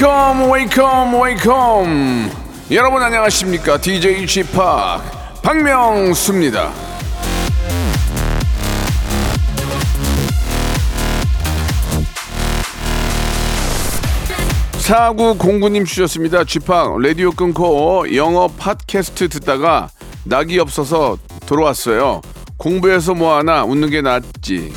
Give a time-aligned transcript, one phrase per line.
[0.00, 2.30] Welcome, welcome, welcome.
[2.70, 3.78] 여러분 안녕하십니까?
[3.80, 4.52] DJ Chip
[5.42, 6.70] 박명수입니다.
[14.78, 16.44] 사구 공구님 주셨습니다.
[16.44, 19.90] 쥐팡 라디오 끊고 영어 팟캐스트 듣다가
[20.22, 22.22] 낙이 없어서 돌아왔어요.
[22.56, 24.72] 공부해서 뭐하나 웃는 게 낫지.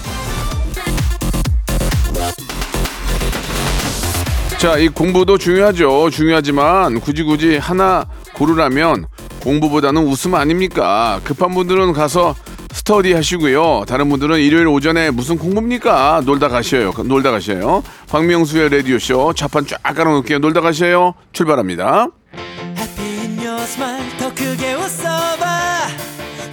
[4.62, 6.12] 자, 이 공부도 중요하죠.
[6.12, 9.08] 중요하지만 굳이 굳이 하나 고르라면
[9.42, 11.20] 공부보다는 웃음 아닙니까?
[11.24, 12.36] 급한 분들은 가서
[12.72, 13.86] 스터디 하시고요.
[13.88, 16.22] 다른 분들은 일요일 오전에 무슨 공부입니까?
[16.28, 16.94] 놀다 가셔요.
[17.06, 17.82] 놀다 가셔요.
[18.10, 20.38] 박명수의 라디오쇼 좌판 쫙 깔아놓을게요.
[20.38, 21.16] 놀다 가셔요.
[21.34, 22.10] 출발합니다.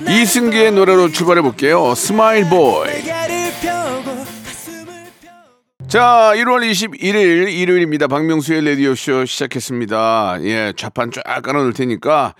[0.08, 1.94] 이승기의 노래로 출발해 볼게요.
[1.94, 3.17] 스마일 보이.
[5.88, 8.08] 자, 1월 21일 일요일입니다.
[8.08, 10.36] 박명수의 라디오쇼 시작했습니다.
[10.42, 12.34] 예, 좌판 쫙 깔아놓을 테니까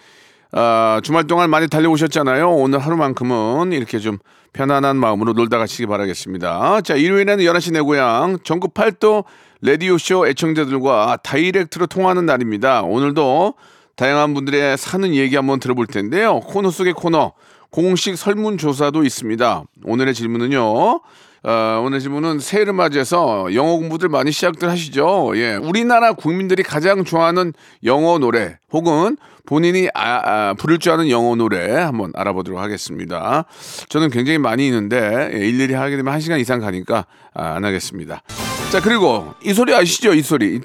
[0.53, 2.51] 아, 주말 동안 많이 달려오셨잖아요.
[2.51, 4.19] 오늘 하루만큼은 이렇게 좀
[4.53, 6.83] 편안한 마음으로 놀다 가시기 바라겠습니다.
[6.83, 9.25] 자, 일요일에는 11시 내 고향 전국 팔도
[9.63, 12.83] 라디오쇼 애청자들과 다이렉트로 통화하는 날입니다.
[12.83, 13.55] 오늘도
[13.97, 16.41] 다양한 분들의 사는 얘기 한번 들어볼 텐데요.
[16.41, 17.33] 코너 속의 코너,
[17.71, 19.63] 공식 설문조사도 있습니다.
[19.85, 21.01] 오늘의 질문은요.
[21.45, 25.33] 어, 오늘 질문은 새해를 맞이해서 영어 공부들 많이 시작들 하시죠.
[25.37, 25.55] 예.
[25.55, 27.53] 우리나라 국민들이 가장 좋아하는
[27.85, 33.45] 영어 노래 혹은 본인이 아, 아, 부를 줄 아는 영어 노래 한번 알아보도록 하겠습니다.
[33.89, 38.23] 저는 굉장히 많이 있는데 예, 일일이 하게 되면 한 시간 이상 가니까 아, 안 하겠습니다.
[38.71, 40.13] 자 그리고 이 소리 아시죠?
[40.13, 40.61] 이 소리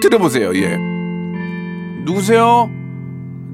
[0.00, 0.54] 들어보세요.
[0.54, 0.78] 예.
[2.04, 2.70] 누구세요?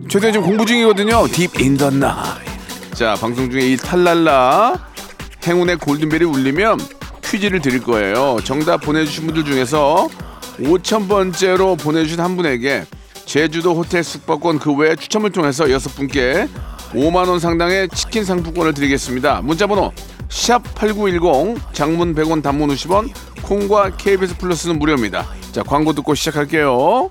[0.08, 1.26] 저도 지금 공부 중이거든요.
[1.28, 2.52] Deep in the night.
[2.94, 4.91] 자 방송 중에 이 탈랄라
[5.46, 6.78] 행운의 골든벨이 울리면
[7.24, 8.38] 퀴즈를 드릴 거예요.
[8.44, 10.08] 정답 보내주신 분들 중에서
[10.58, 12.84] 5천번째로 보내주신 한 분에게
[13.24, 16.48] 제주도 호텔 숙박권 그 외에 추첨을 통해서 여섯 분께
[16.92, 19.40] 5만 원 상당의 치킨 상품권을 드리겠습니다.
[19.42, 19.92] 문자번호
[20.28, 23.10] 샵 #8910 장문 100원, 단문 50원,
[23.42, 25.26] 콩과 KBS 플러스는 무료입니다.
[25.52, 27.10] 자 광고 듣고 시작할게요.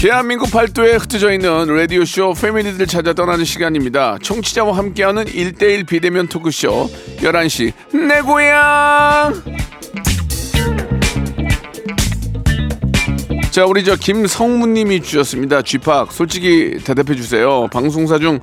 [0.00, 4.16] 대한민국 팔도에 흩어져 있는 라디오쇼 패밀리들 찾아 떠나는 시간입니다.
[4.22, 7.72] 청취자와 함께하는 1대1 비대면 토크쇼 11시
[8.08, 9.34] 내 고향
[13.50, 15.62] 자 우리 저 김성무님이 주셨습니다.
[15.62, 17.66] 쥐팍 솔직히 대답해 주세요.
[17.72, 18.38] 방송사 중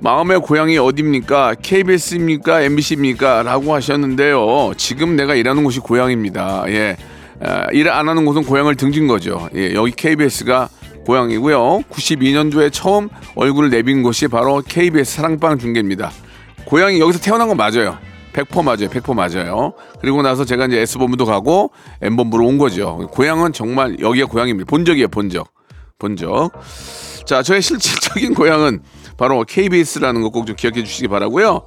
[0.00, 1.54] 마음의 고향이 어디입니까?
[1.62, 2.62] KBS입니까?
[2.62, 3.44] MBC입니까?
[3.44, 4.72] 라고 하셨는데요.
[4.76, 6.64] 지금 내가 일하는 곳이 고향입니다.
[6.68, 6.96] 예.
[7.40, 9.48] 아, 일안 하는 곳은 고향을 등진 거죠.
[9.54, 10.68] 예, 여기 KBS가
[11.06, 11.82] 고향이고요.
[11.90, 16.10] 92년도에 처음 얼굴을 내빈 곳이 바로 KBS 사랑방 중계입니다.
[16.66, 17.96] 고향이 여기서 태어난 건 맞아요.
[18.32, 18.88] 100% 맞아요.
[18.90, 19.72] 100% 맞아요.
[20.00, 21.70] 그리고 나서 제가 이제 S본부도 가고
[22.02, 23.08] M본부로 온 거죠.
[23.12, 24.68] 고향은 정말 여기가 고향입니다.
[24.68, 25.08] 본적이에요.
[25.08, 25.48] 본적.
[25.98, 26.52] 본적.
[27.24, 28.80] 자, 저의 실질적인 고향은
[29.16, 31.62] 바로 KBS라는 거 꼭 좀 기억해 주시기 바라고요.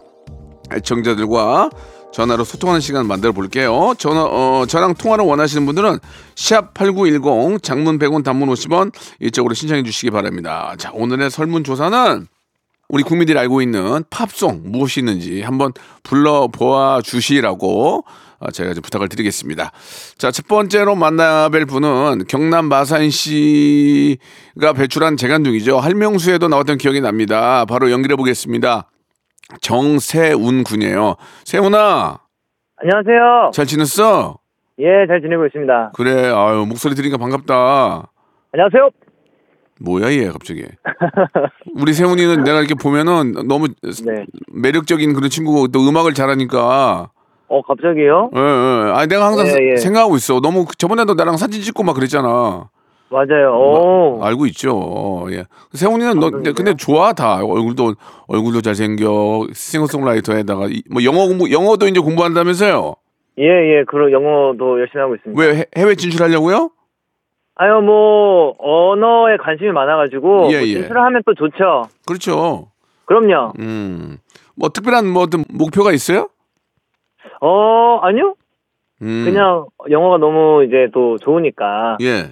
[0.72, 1.70] 애청자들과
[2.12, 3.94] 전화로 소통하는 시간 만들어 볼게요.
[3.97, 6.00] 전화 어, 저랑 통화를 원하시는 분들은
[6.36, 10.74] 샵8910 장문 100원 단문 50원 이쪽으로 신청해 주시기 바랍니다.
[10.78, 12.28] 자, 오늘의 설문 조사는
[12.89, 15.72] 우리 국민들이 알고 있는 팝송 무엇이 있는지 한번
[16.04, 18.04] 불러보아 주시라고
[18.39, 19.72] 어, 제가 좀 부탁을 드리겠습니다.
[20.18, 25.80] 자, 첫 번째로 만나뵐 분은 경남 마산 씨가 배출한 재간둥이죠.
[25.80, 27.66] 할명수에도 나왔던 기억이 납니다.
[27.66, 28.89] 바로 연결해 보겠습니다.
[29.74, 31.16] 정세운 군이에요.
[31.44, 32.19] 세훈아,
[32.78, 33.51] 안녕하세요.
[33.54, 34.38] 잘 지냈어?
[34.80, 35.92] 예, 잘 지내고 있습니다.
[35.96, 38.10] 그래, 아유, 목소리 들으니까 반갑다.
[38.54, 38.90] 안녕하세요.
[39.81, 40.66] 뭐야, 얘, 갑자기.
[41.75, 44.25] 우리 세훈이는 내가 이렇게 보면은 너무 네.
[44.54, 47.10] 매력적인 그런 친구고 또 음악을 잘하니까.
[47.48, 48.30] 어, 갑자기요?
[48.36, 48.92] 예, 예.
[48.94, 49.78] 아니, 내가 항상 예, 예.
[49.78, 50.40] 생각하고 있어.
[50.40, 52.69] 너무 그- 저번에도 나랑 사진 찍고 막 그랬잖아.
[53.12, 53.54] 맞아요.
[53.56, 54.20] 오.
[54.24, 54.78] 알고 있죠.
[54.78, 55.46] 어, 예.
[55.74, 56.54] 세훈이는 너 아, 그런가요?
[56.54, 57.96] 근데 좋아 다 얼굴도
[58.28, 62.94] 얼굴도 잘생겨 싱어송라이터에다가 이- 뭐 영어 공부 영어도 이제 공부한다면서요.
[63.40, 63.84] 예, 예.
[63.88, 65.42] 그런 영어도 열심히 하고 있습니다.
[65.42, 66.70] 왜 해- 해외 진출하려고요?
[67.56, 70.50] 아유, 뭐, 언어에 관심이 많아가지고.
[70.52, 70.74] 예, 뭐 예.
[70.76, 71.84] 진출을 하면 또 좋죠.
[72.08, 72.68] 그렇죠.
[73.06, 73.54] 그럼요.
[73.60, 74.18] 음.
[74.56, 76.30] 뭐 특별한 뭐 어떤 목표가 있어요?
[77.42, 78.36] 어, 아니요?
[79.02, 79.24] 음.
[79.26, 81.98] 그냥 영어가 너무 이제 또 좋으니까.
[82.02, 82.32] 예.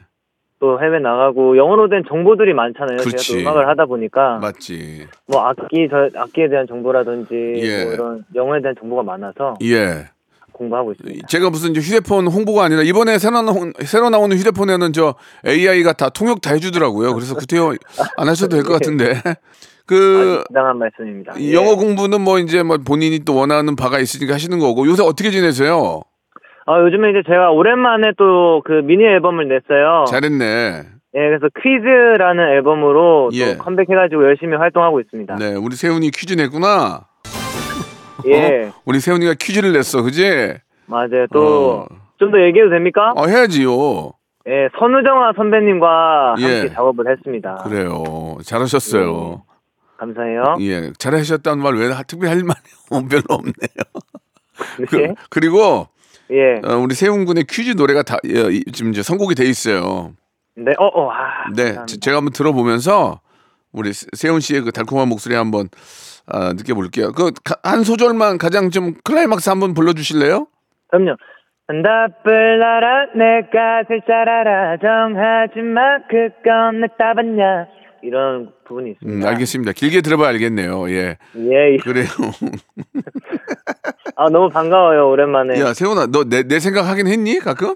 [0.60, 2.98] 또 해외 나가고 영어로 된 정보들이 많잖아요.
[2.98, 3.34] 그렇지.
[3.34, 5.08] 제가 또 음악을 하다 보니까 맞지.
[5.28, 7.84] 뭐 악기 저 악기에 대한 정보라든지 예.
[7.86, 10.08] 뭐 이런 영어에 대한 정보가 많아서 예.
[10.52, 11.28] 공부하고 있습니다.
[11.28, 15.14] 제가 무슨 이제 휴대폰 홍보가 아니라 이번에 새로 나온 새로 나오는 휴대폰에는 저
[15.46, 17.14] AI가 다 통역 다 해주더라고요.
[17.14, 17.76] 그래서 구태여
[18.18, 19.22] 안 하셔도 될 것 같은데
[19.86, 21.34] 그 이상한 말씀입니다.
[21.38, 21.54] 이 예.
[21.54, 26.02] 영어 공부는 뭐 이제 뭐 본인이 또 원하는 바가 있으니까 하시는 거고 요새 어떻게 지내세요?
[26.68, 30.06] 아, 요즘에 이제 제가 오랜만에 또 그 미니 앨범을 냈어요.
[30.10, 30.84] 잘했네.
[31.16, 33.56] 예, 그래서 퀴즈라는 앨범으로 예.
[33.56, 35.36] 또 컴백해가지고 열심히 활동하고 있습니다.
[35.36, 37.06] 네, 우리 세훈이 퀴즈 냈구나.
[38.26, 38.74] 예, 어?
[38.86, 40.56] 우리 세훈이가 퀴즈를 냈어, 그지?
[40.88, 41.28] 맞아요.
[41.32, 41.96] 또 어.
[42.20, 43.14] 좀더 얘기해도 됩니까?
[43.16, 44.12] 어, 해야지요.
[44.48, 46.44] 예, 선우정아 선배님과 예.
[46.44, 47.56] 함께 작업을 했습니다.
[47.64, 48.38] 그래요.
[48.44, 49.44] 잘하셨어요.
[49.98, 50.44] 감사해요.
[50.62, 52.60] 예, 잘하셨다는 말 왜 특별히 할 말이
[53.10, 54.98] 별로 없네요.
[55.08, 55.16] 네.
[55.30, 55.88] 그, 리고
[56.32, 60.14] 예, 어, 우리 세훈 군의 퀴즈 노래가 다 예, 이- 지금 이제 선곡이 돼 있어요.
[60.56, 61.86] 네, 어, 어, 아, 네, 감사합니다.
[61.86, 63.22] 제- 제가 한번 들어보면서
[63.72, 65.70] 우리 세- 세훈 씨의 그 달콤한 목소리 한번
[66.30, 67.12] 아, 느껴볼게요.
[67.14, 67.32] 그
[67.64, 70.48] 한 소절만 가장 좀 클라이막스 한번 불러주실래요?
[70.90, 71.16] 그럼요.
[71.68, 77.68] 답을 알아 내가 될줄 알아 정하지만 그건 내 답았냐
[78.04, 79.30] 이런 부분이 음, 있습니다.
[79.30, 79.72] 알겠습니다.
[79.74, 80.90] 길게 들어봐야 알겠네요.
[80.92, 81.78] 예, 예, 예.
[81.78, 82.08] 그래요.
[84.20, 85.60] 아 너무 반가워요 오랜만에.
[85.60, 87.38] 야, 세훈아, 너 내 내 생각 하긴 했니?
[87.40, 87.76] 가끔?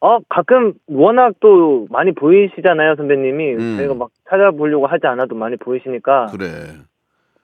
[0.00, 3.54] 어 가끔 워낙 또 많이 보이시잖아요 선배님이.
[3.54, 3.76] 음.
[3.78, 6.26] 저희가 막 찾아보려고 하지 않아도 많이 보이시니까.
[6.32, 6.48] 그래.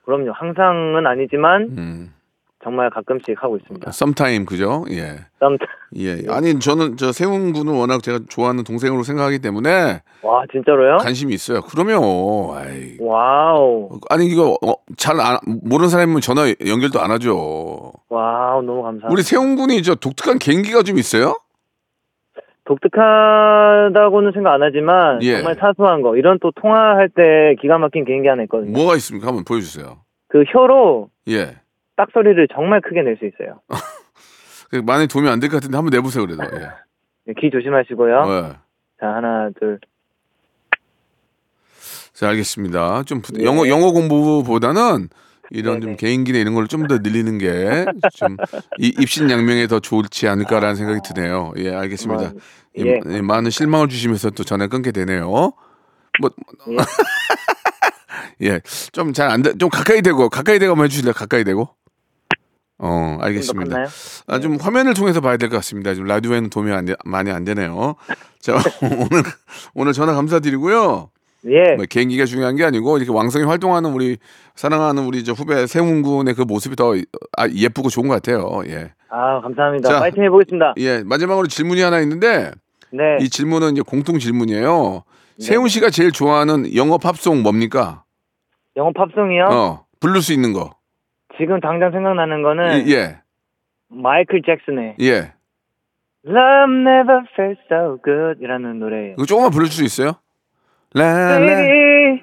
[0.05, 0.33] 그럼요.
[0.33, 2.13] 항상은 아니지만 음,
[2.69, 3.91] 정말 가끔씩 하고 있습니다.
[3.91, 4.85] 썸타임 그죠?
[4.91, 5.17] 예.
[5.41, 5.57] 썸-
[5.97, 6.19] 예.
[6.29, 10.99] 아니 저는 저 세훈 군은 워낙 제가 좋아하는 동생으로 생각하기 때문에 와 진짜로요?
[10.99, 11.63] 관심이 있어요.
[11.63, 12.03] 그러면
[12.55, 12.99] 아이.
[13.01, 17.91] 와우 아니 이거 어, 잘 안, 모르는 사람이면 전화 연결도 안 하죠.
[18.11, 19.09] 와우 너무 감사합니다.
[19.11, 21.39] 우리 세훈 군이 저 독특한 개인기가 좀 있어요?
[22.67, 25.37] 독특하다고는 생각 안 하지만 예.
[25.37, 28.73] 정말 사소한 거 이런 또 통화할 때 기가 막힌 개인기 하나 있거든요.
[28.73, 29.29] 뭐가 있습니까?
[29.29, 30.01] 한번 보여주세요.
[30.29, 31.57] 그 혀로 예.
[31.99, 33.61] 딱 소리를 정말 크게 낼 수 있어요.
[34.71, 36.45] 그 많이 도움이 안 될 것 같은데 한번 내보세요 그래도.
[36.45, 36.71] 예.
[37.27, 38.25] 네, 귀 조심하시고요.
[38.29, 38.43] 예.
[39.01, 39.81] 자 하나 둘.
[42.13, 43.03] 자 알겠습니다.
[43.05, 43.45] 좀 부- 예.
[43.45, 45.09] 영어 영어 공부보다는
[45.51, 45.97] 이런 좀 네네.
[45.97, 47.85] 개인기나 이런 걸 좀 더 늘리는 게
[48.15, 48.37] 좀
[48.79, 51.53] 입신양명에 더 좋지 않을까라는 생각이 드네요.
[51.57, 52.31] 예, 알겠습니다.
[52.31, 52.41] 뭐,
[52.79, 53.01] 예, 예.
[53.17, 55.53] 예, 많은 실망을 주시면서 또 전화 끊게 되네요.
[56.21, 56.31] 뭐,
[58.43, 58.61] 예,
[58.93, 61.13] 좀 잘 안 돼, 좀 가까이 대고 가까이 대고 한번 해주실래요?
[61.15, 61.69] 가까이 대고.
[62.79, 63.87] 어, 알겠습니다.
[64.27, 65.95] 아, 좀 화면을 통해서 봐야 될 것 같습니다.
[65.95, 67.97] 지금 라디오에는 도움이 안 돼, 많이 안 되네요.
[68.41, 69.23] 자, 오늘
[69.75, 71.11] 오늘 전화 감사드리고요.
[71.47, 71.77] 예.
[71.77, 74.19] 뭐 개인기가 중요한 게 아니고 이렇게 왕성히 활동하는 우리
[74.57, 76.95] 사랑하는 우리 저 후배 세훈 군의 그 모습이 더
[77.37, 78.61] 아, 예쁘고 좋은 것 같아요.
[78.67, 78.93] 예.
[79.09, 79.89] 아 감사합니다.
[79.89, 80.01] 자.
[80.01, 80.75] 파이팅 해보겠습니다.
[80.79, 82.51] 예, 마지막으로 질문이 하나 있는데
[82.93, 83.03] 네.
[83.21, 85.03] 이 질문은 이제 공통 질문이에요.
[85.39, 88.03] 세훈 씨가 제일 좋아하는 영어 팝송 뭡니까?
[88.77, 89.45] 영어 팝송이요?
[89.51, 90.75] 어, 부를 수 있는 거.
[91.39, 93.21] 지금 당장 생각나는 거는 예,
[93.89, 95.33] 마이클 잭슨의 예.
[96.27, 99.13] Love Never Felt So Good 이라는 노래예요.
[99.15, 100.13] 이거 조금만 부를 수 있어요?
[100.95, 101.39] 라 라.
[101.39, 102.23] Baby,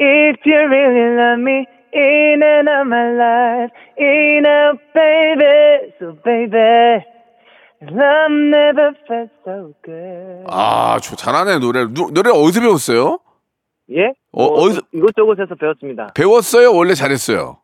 [0.00, 1.64] if you really love me,
[1.94, 7.04] in and out my life, in out, baby, so baby,
[7.82, 10.44] love never felt so good.
[10.48, 11.84] 아, 저 잘하네 노래.
[11.84, 13.20] 노, 노래 어디서 배웠어요?
[13.92, 14.12] 예?
[14.32, 16.12] 어, 어, 어디서- 이곳저곳에서 배웠습니다.
[16.14, 16.74] 배웠어요?
[16.74, 17.58] 원래 잘했어요?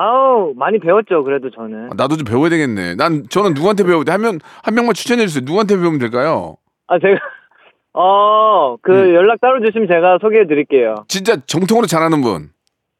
[0.00, 1.86] 아우, 많이 배웠죠, 그래도 저는.
[1.90, 2.94] 아, 나도 좀 배워야 되겠네.
[2.94, 4.12] 난 저는 누구한테 배워야 돼?
[4.12, 5.42] 하면 한 명만 추천해 주세요.
[5.44, 6.56] 누구한테 배우면 될까요?
[6.86, 7.18] 아, 제가,
[7.94, 9.14] 어, 그 음.
[9.14, 10.94] 연락 따로 주시면 제가 소개해 드릴게요.
[11.08, 12.50] 진짜 정통으로 잘하는 분.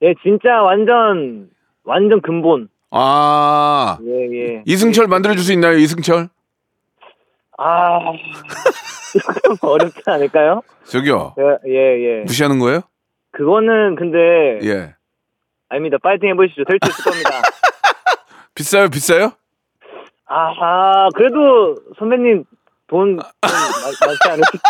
[0.02, 1.48] 예, 진짜 완전,
[1.84, 2.68] 완전 근본.
[2.90, 4.10] 아, 예,
[4.56, 4.62] 예.
[4.66, 5.76] 이승철 만들어 줄 수 있나요?
[5.78, 6.28] 이승철?
[7.58, 7.98] 아,
[9.12, 10.62] 조금 어렵지 않을까요?
[10.84, 11.34] 저기요.
[11.36, 12.22] 제가, 예, 예.
[12.24, 12.80] 무시하는 거예요?
[13.32, 14.18] 그거는 근데
[14.64, 14.94] 예.
[15.68, 15.98] 아닙니다.
[16.02, 16.64] 파이팅 해보시죠.
[16.64, 17.30] 될 수 있을 겁니다.
[18.54, 18.88] 비싸요?
[18.88, 19.32] 비싸요?
[20.26, 22.44] 아하, 그래도 선배님
[22.88, 24.60] 돈좀 많지 않으세요?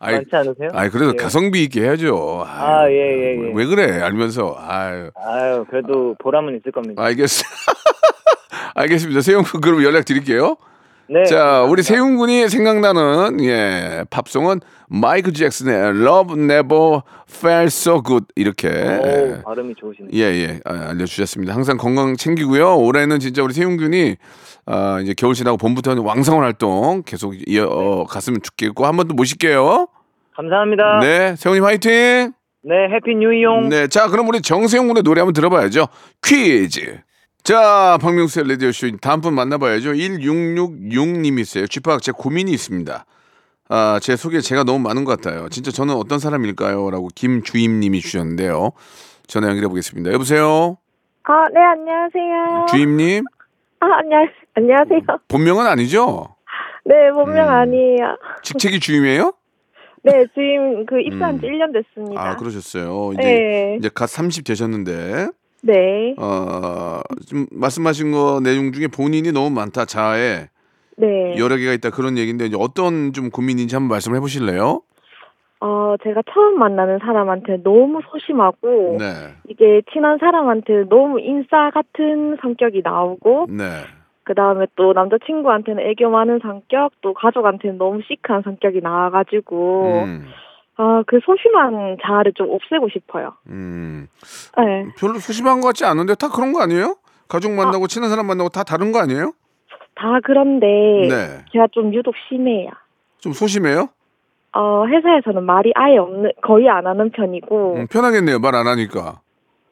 [0.00, 0.68] 아이, 많지 않으세요?
[0.72, 1.16] 아이 그래도 예.
[1.16, 2.44] 가성비 있게 해야죠.
[2.46, 3.42] 아, 예, 예, 예.
[3.42, 4.00] 왜, 왜 그래?
[4.00, 4.56] 알면서.
[4.58, 5.10] 아유.
[5.14, 7.02] 아유, 그래도 보람은 있을 겁니다.
[7.02, 7.28] 알겠,
[8.74, 9.20] 알겠습니다.
[9.20, 10.56] 세용 그럼 연락 드릴게요.
[11.12, 11.24] 네.
[11.24, 18.68] 자, 우리 세훈 군이 생각나는 예 팝송은 마이클 잭슨의 Love Never Felt So Good 이렇게
[18.68, 20.10] 오, 발음이 좋으시네요.
[20.14, 21.52] 예, 예, 아, 알려 주셨습니다.
[21.54, 22.76] 항상 건강 챙기고요.
[22.78, 24.16] 올해는 진짜 우리 세훈 군이
[24.66, 29.88] 아, 이제 겨울 지나고 봄부터는 왕성한 활동 계속 이어 갔으면 좋겠고 한 번 더 모실게요.
[30.36, 31.00] 감사합니다.
[31.00, 32.32] 네, 네, 세훈님 화이팅.
[32.64, 33.68] 해피 뉴 이용.
[33.68, 35.88] 네, 자, 그럼 우리 정세용 군의 노래 한번 들어봐야죠.
[36.22, 37.00] 퀴즈.
[37.42, 39.92] 자, 박명수의 라디오쇼 다음 분 만나봐야죠.
[39.92, 41.66] 1666님이 있어요.
[41.66, 43.04] 쥐팍 제 고민이 있습니다.
[43.70, 45.48] 아, 제 소개 제가 너무 많은 것 같아요.
[45.48, 46.90] 진짜 저는 어떤 사람일까요?
[46.90, 48.72] 라고 김주임님이 주셨는데요.
[49.26, 50.12] 전화 연결해 보겠습니다.
[50.12, 50.76] 여보세요?
[51.22, 52.66] 아, 네, 안녕하세요.
[52.70, 53.24] 주임님?
[53.80, 55.00] 아, 안녕, 안녕하세요.
[55.28, 56.34] 본명은 아니죠?
[56.84, 57.52] 네, 본명 음.
[57.52, 58.16] 아니에요.
[58.42, 59.32] 직책이 주임이에요?
[60.02, 61.52] 네, 지금 그 입사한 지 음.
[61.52, 62.20] 1년 됐습니다.
[62.20, 63.12] 아, 그러셨어요.
[63.14, 63.76] 이제, 네.
[63.78, 65.28] 이제 갓 30 되셨는데,
[65.62, 70.48] 네, 어, 지금 말씀하신 거 내용 중에 본인이 너무 많다, 자아에.
[70.96, 71.38] 네.
[71.38, 74.82] 여러 개가 있다 그런 얘기인데 이제 어떤 좀 고민인지 한번 말씀해 보실래요?
[75.60, 82.80] 어, 제가 처음 만나는 사람한테 너무 소심하고, 네, 이게 친한 사람한테 너무 인싸 같은 성격이
[82.82, 83.64] 나오고, 네,
[84.24, 90.24] 그 다음에 또 남자친구한테는 애교 많은 성격, 또 가족한테는 너무 시크한 성격이 나와가지고, 음,
[90.76, 93.32] 아, 그 소심한 자아를 좀 없애고 싶어요.
[93.48, 94.06] 음,
[94.56, 94.86] 네.
[94.98, 96.96] 별로 소심한 것 같지 않은데 다 그런 거 아니에요?
[97.28, 99.32] 가족 만나고 친한 사람 만나고 다 다른 거 아니에요?
[99.94, 102.70] 다 그런데, 네, 제가 좀 유독 심해요.
[103.18, 103.88] 좀 소심해요?
[104.54, 109.20] 어, 회사에서는 말이 아예 없는, 거의 안 하는 편이고, 음, 편하겠네요 말 안 하니까.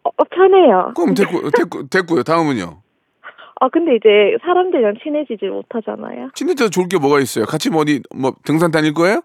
[0.05, 0.93] 어, 어, 편해요.
[0.95, 2.23] 그럼 됐고 됐고 됐고요.
[2.23, 2.83] 다음은요.
[3.61, 6.31] 아, 근데 이제 사람들이랑 친해지지 못하잖아요.
[6.35, 7.45] 친해져 좋을 게 뭐가 있어요?
[7.47, 9.23] 같이 뭐 어디 뭐 등산 다닐 거예요?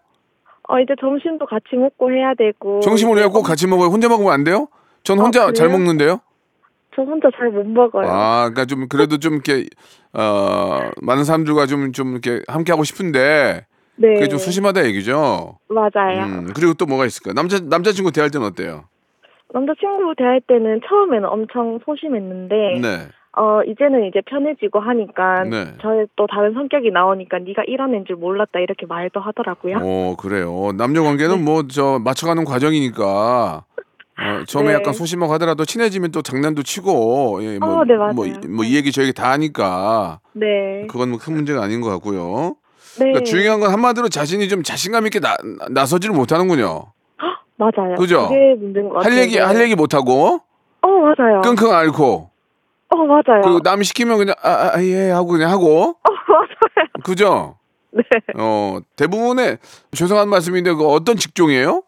[0.70, 2.80] 어, 이제 점심도 같이 먹고 해야 되고.
[2.82, 3.90] 점심으로 이제 해갖고 같이 먹어요.
[3.90, 4.68] 혼자 먹으면 안 돼요?
[5.04, 5.70] 전 혼자 아, 잘?
[5.70, 6.20] 먹는데요.
[6.96, 8.08] 저 혼자 잘 못 먹어요.
[8.08, 9.66] 아, 그러니까 좀 그래도 좀 이렇게
[10.14, 13.66] 어 많은 사람들과 좀좀 이렇게 함께 하고 싶은데
[13.96, 14.14] 네.
[14.14, 15.58] 그게 좀 소심하다 얘기죠.
[15.70, 16.24] 맞아요.
[16.24, 17.34] 음, 그리고 또 뭐가 있을까요?
[17.34, 18.86] 남자 남자친구 대할 때는 어때요?
[19.54, 23.08] 남자친구 대할 때는 처음에는 엄청 소심했는데, 네.
[23.36, 25.66] 어, 이제는 이제 편해지고 하니까, 네.
[25.82, 29.78] 저의 또 다른 성격이 나오니까 네가 이런 애인 줄 몰랐다 이렇게 말도 하더라고요.
[29.82, 30.72] 어, 그래요.
[30.78, 33.64] 남녀 관계는 뭐저 맞춰가는 과정이니까.
[34.16, 34.74] 어, 처음에 네.
[34.76, 38.14] 약간 소심하고 하더라도 친해지면 또 장난도 치고 예, 뭐, 어, 네, 맞아요.
[38.14, 40.86] 뭐, 뭐이 얘기 저 얘기 다 하니까 네.
[40.88, 42.56] 그건 뭐 큰 문제가 아닌 것 같고요.
[43.00, 43.06] 네.
[43.06, 45.36] 그러니까 중요한 건 한마디로 자신이 좀 자신감 있게 나,
[45.72, 46.84] 나서지를 못하는군요.
[47.58, 47.96] 맞아요.
[47.98, 48.28] 그죠?
[48.28, 49.12] 그게 문제인 것 같아요.
[49.14, 50.42] 할 얘기 할 얘기 못 하고
[50.82, 51.42] 어, 맞아요.
[51.42, 52.30] 끙끙 앓고
[52.94, 53.42] 어, 맞아요.
[53.44, 55.96] 그리고 남 시키면 그냥 아, 아, 예 하고 그냥 하고 어,
[56.28, 56.88] 맞아요.
[57.04, 57.58] 그죠?
[57.92, 58.04] 네.
[58.38, 59.58] 어 대부분의
[59.92, 61.84] 죄송한 말씀인데 그 어떤 직종이에요?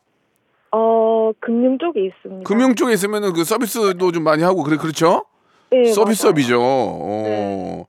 [0.72, 2.44] 어, 금융 쪽에 있습니다.
[2.48, 5.26] 금융 쪽에 있으면은 그 서비스도 좀 많이 하고 그래 그렇죠?
[5.72, 6.60] 네, 서비스업이죠.
[6.62, 7.86] 어.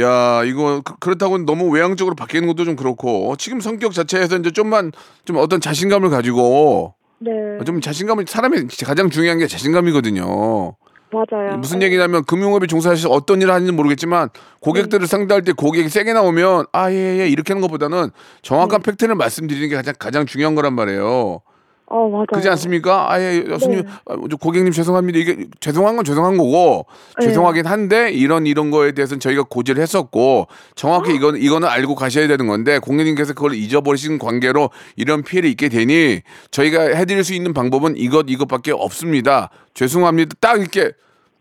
[0.00, 4.90] 야 이거 그- 그렇다고 너무 외향적으로 바뀌는 것도 좀 그렇고 지금 성격 자체에서 이제 좀만
[5.24, 7.30] 좀 어떤 자신감을 가지고 네.
[7.64, 10.74] 좀 자신감을 사람이 가장 중요한 게 자신감이거든요.
[11.14, 11.56] 맞아요.
[11.58, 14.28] 무슨 얘기냐면 금융업에 종사하셔서 어떤 일을 하는지는 모르겠지만
[14.60, 18.10] 고객들을 상대할 때 고객이 세게 나오면 아 예 예 이렇게 하는 것보다는
[18.42, 18.90] 정확한 네.
[18.90, 21.40] 팩트를 말씀드리는 게 가장 가장 중요한 거란 말이에요.
[21.86, 22.26] 어, 맞아요.
[22.26, 23.12] 그렇지 않습니까?
[23.12, 23.88] 아예 교수님 네.
[24.06, 25.18] 아, 저 고객님 죄송합니다.
[25.18, 26.86] 이게 죄송한 건 죄송한 거고
[27.20, 27.26] 네.
[27.26, 32.46] 죄송하긴 한데 이런 이런 거에 대해서는 저희가 고지를 했었고 정확히 이건 이거는 알고 가셔야 되는
[32.46, 38.26] 건데 고객님께서 그걸 잊어버리신 관계로 이런 피해를 입게 되니 저희가 해드릴 수 있는 방법은 이것
[38.28, 39.50] 이것밖에 없습니다.
[39.74, 40.36] 죄송합니다.
[40.40, 40.92] 딱 이렇게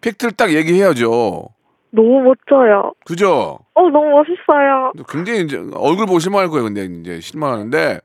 [0.01, 1.47] 팩트를 딱 얘기해야죠.
[1.91, 2.91] 너무 멋져요.
[3.05, 3.59] 그죠?
[3.75, 4.91] 어, 너무 멋있어요.
[5.07, 6.63] 굉장히 이제 얼굴 보고 실망할 거예요.
[6.63, 7.99] 근데 이제 실망하는데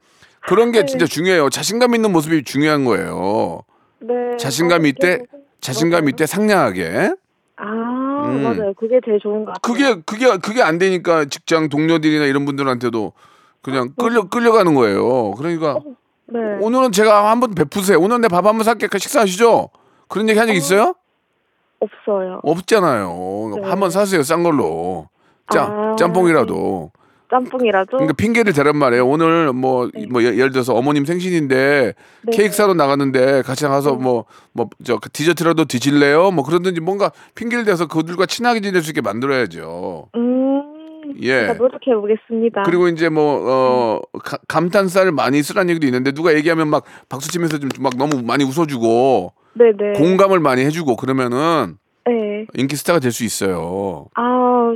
[0.46, 0.86] 그런 게 네.
[0.86, 1.50] 진짜 중요해요.
[1.50, 3.62] 자신감 있는 모습이 중요한 거예요.
[4.00, 4.36] 네.
[4.38, 5.22] 자신감 아, 있대
[5.60, 6.08] 자신감.
[6.08, 7.12] 있대 상냥하게
[7.56, 8.42] 아, 음.
[8.44, 8.72] 맞아요.
[8.74, 9.60] 그게 제일 좋은 것 같아요.
[9.60, 13.12] 그게 그게 그게 안 되니까 직장 동료들이나 이런 분들한테도
[13.62, 15.32] 그냥 끌려 끌려가는 거예요.
[15.32, 15.78] 그러니까
[16.26, 16.38] 네.
[16.60, 17.98] 오늘은 제가 한번 베푸세요.
[18.00, 19.70] 오늘 내 밥 한번 살게 그 식사하시죠.
[20.08, 20.94] 그런 얘기 한 적 있어요?
[21.80, 22.40] 없어요.
[22.42, 23.52] 없잖아요.
[23.62, 23.68] 네.
[23.68, 25.08] 한번 사세요 싼 걸로
[25.50, 26.90] 짬 아, 짬뽕이라도.
[27.30, 27.90] 짬뽕이라도?
[27.98, 29.06] 그러니까 핑계를 대란 말이에요.
[29.06, 29.90] 오늘 뭐뭐
[30.22, 32.36] 예를 들어서 어머님 생신인데 네.
[32.36, 34.24] 케이크 사러 나갔는데 같이 나가서 뭐뭐
[34.84, 36.30] 저 디저트라도 드실래요?
[36.30, 40.08] 뭐 그러든지 뭔가 핑계를 대서 그들과 친하게 지낼 수 있게 만들어야죠.
[40.16, 40.62] 음.
[41.22, 41.46] 예.
[41.54, 42.64] 노력해 보겠습니다.
[42.64, 44.02] 그리고 이제 뭐어
[44.46, 49.32] 감탄사를 많이 쓰라는 얘기도 있는데 누가 얘기하면 막 박수 치면서 좀 막 너무 많이 웃어주고
[49.54, 49.92] 네네.
[49.96, 52.46] 공감을 많이 해주고 그러면은 네.
[52.56, 54.06] 인기 스타가 될 수 있어요.
[54.14, 54.22] 아,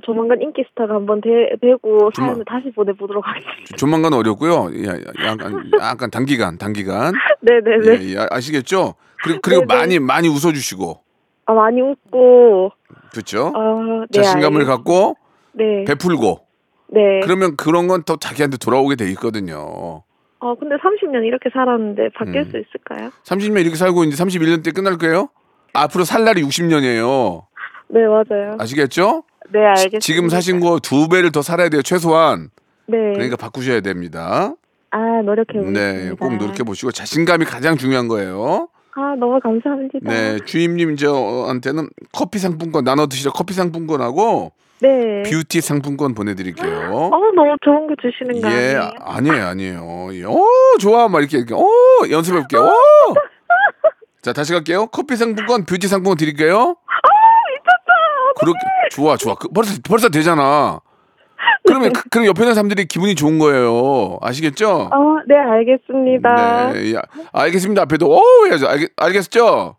[0.05, 1.29] 조만간 인기 스타가 한번 되,
[1.61, 3.77] 되고 사연을 다시 보내보도록 하겠습니다.
[3.77, 4.71] 조만간 어렵고요.
[4.87, 7.87] 야, 야, 약간 약간 단기간 단기간 네네네.
[8.03, 8.95] 예, 예, 아시겠죠?
[9.23, 9.75] 그리고 그리고 네네.
[9.81, 11.01] 많이 많이 웃어주시고
[11.47, 12.71] 아, 많이 웃고,
[13.13, 13.53] 그렇죠?
[13.55, 14.23] 아, 네.
[14.23, 15.17] 자신감을 알겠- 갖고
[15.53, 15.85] 네.
[15.85, 16.41] 베풀고
[16.89, 17.21] 네.
[17.23, 20.03] 그러면 그런 건또 자기한테 돌아오게 돼 있거든요.
[20.39, 22.51] 어, 근데 30년 이렇게 살았는데 바뀔 음.
[22.51, 23.11] 수 있을까요?
[23.25, 25.29] 30년 이렇게 살고 이제 31년 때 끝날 거예요?
[25.75, 27.45] 앞으로 살 날이 60년이에요.
[27.89, 28.57] 네, 맞아요.
[28.59, 29.23] 아시겠죠?
[29.53, 29.99] 네, 알겠습니다.
[30.01, 32.51] 지금 사신 거 두 배를 더 살아야 돼요, 최소한.
[32.87, 32.97] 네.
[33.15, 34.55] 그러니까 바꾸셔야 됩니다.
[34.91, 35.81] 아, 노력해 보겠습니다.
[35.81, 38.69] 네, 꼭 노력해 보시고 자신감이 가장 중요한 거예요.
[38.95, 39.99] 아, 너무 감사합니다.
[40.03, 43.31] 네, 주임님 저한테는 커피 상품권 나눠 드시죠.
[43.33, 45.23] 커피 상품권하고 네.
[45.31, 46.91] 뷰티 상품권 보내드릴게요.
[46.93, 48.91] 어, 너무 좋은 거 주시는 거 예, 아니에요?
[49.01, 50.09] 아니에요, 아니에요.
[50.13, 50.45] 예, 오,
[50.81, 51.65] 좋아, 막 이렇게, 이렇게, 오,
[52.11, 52.61] 연습해볼게요.
[52.61, 52.69] 오!
[54.21, 54.87] 자, 다시 갈게요.
[54.89, 56.77] 커피 상품권, 뷰티 상품권 드릴게요.
[56.87, 57.09] 아,
[58.43, 58.59] 그렇게,
[58.91, 59.35] 좋아, 좋아.
[59.35, 60.81] 그, 벌써, 벌써 되잖아.
[61.65, 64.19] 그러면, 그, 그럼 옆에 있는 사람들이 기분이 좋은 거예요.
[64.21, 64.91] 아시겠죠?
[64.93, 66.73] 어, 네, 알겠습니다.
[66.73, 67.83] 네, 야, 알겠습니다.
[67.83, 68.67] 앞에도, 오, 해야죠.
[68.69, 69.47] 알겠, 알겠죠?
[69.47, 69.77] 어,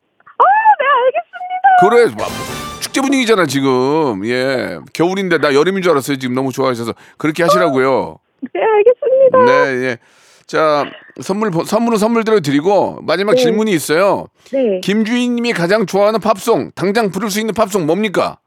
[0.79, 2.15] 네, 알겠습니다.
[2.15, 4.25] 그래, 막, 축제 분위기잖아, 지금.
[4.25, 4.79] 예.
[4.93, 6.17] 겨울인데, 나 여름인 줄 알았어요.
[6.17, 6.93] 지금 너무 좋아하셔서.
[7.17, 8.17] 그렇게 하시라고요.
[8.53, 9.45] 네, 알겠습니다.
[9.45, 9.97] 네, 예.
[10.45, 10.85] 자,
[11.21, 13.41] 선물, 선물은 선물대로 드리고, 마지막 네.
[13.41, 14.27] 질문이 있어요.
[14.51, 18.37] 네, 김주인님이 가장 좋아하는 팝송, 당장 부를 수 있는 팝송 뭡니까?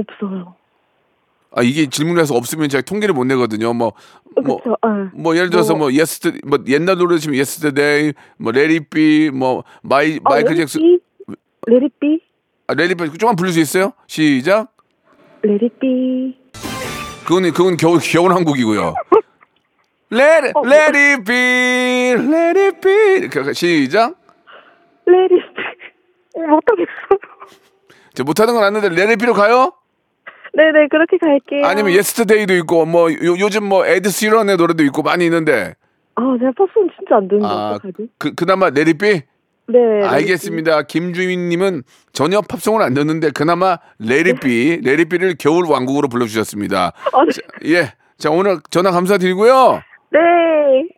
[0.00, 0.54] 없어요.
[1.52, 3.72] 아, 이게 질문에서 없으면 제가 통계를 못 내거든요.
[3.72, 3.92] 뭐,
[4.44, 4.76] 뭐, 그렇죠.
[4.82, 5.10] 아.
[5.14, 10.16] 뭐 예를 들어서 뭐- 뭐, 예스트, 뭐 옛날 노래 치면 예스터데이, 뭐 레리비, 뭐 마이
[10.24, 11.00] 어, 마이클 잭슨,
[11.66, 12.20] 레리비,
[12.66, 13.92] 아, 레리비 조금만 부를 수 있어요?
[14.06, 14.74] 시작.
[15.42, 16.36] 레리비.
[17.26, 18.94] 그건 그건 겨울 겨울 한국이고요.
[20.12, 23.28] Let 어, 뭐- Let it be, Let it be.
[23.28, 24.16] 그, 시작.
[25.06, 25.42] 레리비.
[26.36, 26.88] 못하겠어.
[28.14, 29.72] 저 못하는 건 아는데 be로 가요?
[30.58, 31.64] 네네, 그렇게 갈게요.
[31.64, 35.74] 아니면 Yesterday도 있고 뭐 요, 요즘 뭐 에드 시런의 노래도 있고 많이 있는데
[36.16, 37.78] 아, 제가 팝송 진짜 안 듣는데 아?
[38.18, 39.22] 그 그나마 be?
[39.68, 40.04] 네.
[40.04, 40.82] 알겠습니다.
[40.82, 46.92] 김주인님은 전혀 팝송을 안 듣는데 그나마 Let it be를 겨울 왕국으로 불러주셨습니다.
[47.12, 47.30] 아, 네.
[47.30, 49.80] 자, 예, 자 오늘 전화 감사드리고요.
[50.10, 50.18] 네.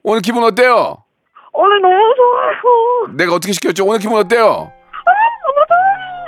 [0.02, 1.04] 오늘 기분 어때요?
[1.52, 3.17] 오늘 너무 좋아요.
[3.17, 3.85] 내가 어떻게 시켰죠?
[3.85, 4.73] 오늘 기분 어때요?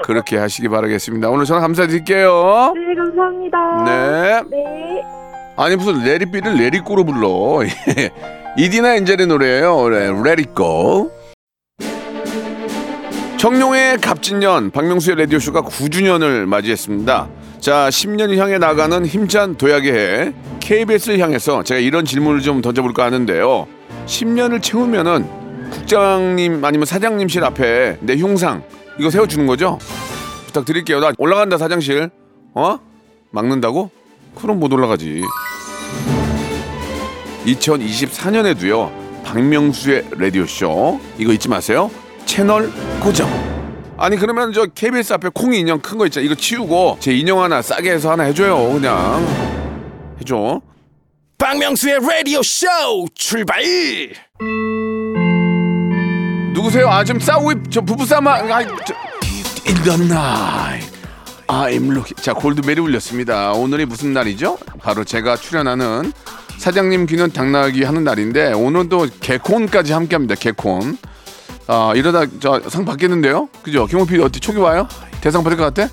[0.02, 1.28] 그렇게 하시기 바라겠습니다.
[1.30, 2.72] 오늘 전화 감사드릴게요.
[2.74, 3.84] 네, 감사합니다.
[3.84, 4.42] 네.
[4.50, 5.02] 네.
[5.56, 7.60] 아니 무슨 레리비를 레리꼬로 불러.
[8.56, 9.88] 이디나 엔젤의 노래예요.
[10.22, 11.10] 레리꼬.
[13.38, 17.28] 청룡의 갑진년 박명수의 라디오쇼가 9주년을 맞이했습니다.
[17.58, 23.66] 자, 10년을 향해 나가는 힘찬 도약의 해 KBS를 향해서 제가 이런 질문을 좀 던져볼까 하는데요.
[24.06, 25.26] 10년을 채우면은
[25.70, 28.62] 국장님 아니면 사장님실 앞에 내 흉상
[28.98, 29.78] 이거 세워주는 거죠?
[30.46, 31.00] 부탁드릴게요.
[31.00, 32.10] 나 올라간다 사장실.
[32.54, 32.78] 어?
[33.30, 33.90] 막는다고?
[34.34, 35.22] 그럼 못 올라가지.
[37.46, 38.90] 2024년에도요.
[39.24, 41.90] 박명수의 라디오 쇼 이거 잊지 마세요.
[42.26, 43.28] 채널 고정.
[43.96, 46.24] 아니 그러면 저 KBS 앞에 콩이 인형 큰 거 있잖아.
[46.24, 48.72] 이거 치우고 제 인형 하나 싸게 해서 하나 해줘요.
[48.72, 49.24] 그냥
[50.20, 50.60] 해줘.
[51.38, 52.66] 박명수의 라디오 쇼
[53.14, 53.62] 출발
[56.62, 56.88] 누구세요?
[56.88, 58.38] 아 지금 싸우고 있- 저 부부 싸움 아,
[58.86, 58.94] 저,
[59.66, 60.88] In the night
[61.48, 64.58] I'm looking 자 골드벨이 울렸습니다 오늘이 무슨 날이죠?
[64.80, 66.12] 바로 제가 출연하는
[66.58, 70.96] 사장님 귀는 당나귀 하는 날인데 오늘은 또 개콘까지 함께합니다 개콘
[71.66, 73.48] 아 이러다 저 상 받겠는데요?
[73.62, 73.86] 그죠?
[73.86, 74.86] 김홍 PD 어떻게 촉이 와요?
[75.20, 75.92] 대상 받을 것 같아?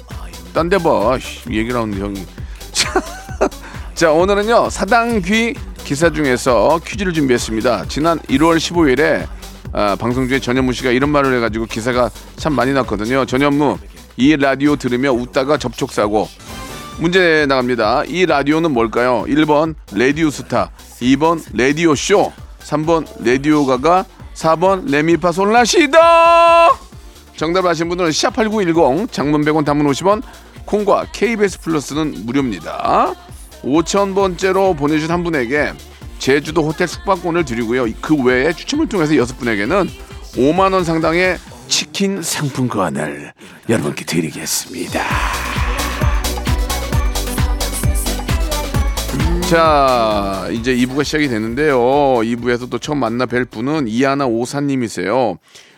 [0.54, 1.18] 딴 데봐
[1.50, 2.26] 얘기를 하는데 형이
[2.72, 2.94] 자,
[3.96, 7.86] 자 오늘은요 사당귀 기사 중에서 퀴즈를 준비했습니다.
[7.88, 9.26] 지난 1월 15일에
[9.72, 13.26] 아, 방송 중에 전현무 씨가 이런 말을 해가지고 기사가 참 많이 났거든요.
[13.26, 13.78] 전현무
[14.18, 16.28] 이 라디오 들으며 웃다가 접촉 사고
[17.00, 18.04] 문제 나갑니다.
[18.06, 19.24] 이 라디오는 뭘까요?
[19.28, 26.00] 1번 레디오 스타, 2번 레디오 쇼, 3번 레디오 가가, 4번 레미파 솔라시다.
[27.38, 30.22] 정답 아신 분들은 샵8910 장문 100원 단문 50원
[30.66, 33.14] 콩과 KBS 플러스는 무료입니다.
[33.64, 35.72] 5,000번째로 보내주신 한 분에게
[36.20, 37.88] 제주도 호텔 숙박권을 드리고요.
[38.02, 39.88] 그 외에 추첨을 통해서 여섯 분에게는
[40.34, 43.34] 5만 원 상당의 치킨 상품권을
[43.70, 45.04] 여러분께 드리겠습니다.
[49.50, 51.80] 자, 이제 2부가 시작이 되는데요.
[51.80, 55.38] 2부에서 또 처음 만나 뵐 분은 이하나 오사님이세요.